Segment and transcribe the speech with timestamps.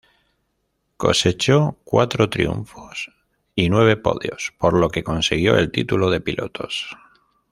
[0.97, 3.11] Cosechó cuatro triunfos
[3.53, 6.97] y nueve podios, por lo que consiguió el título de pilotos.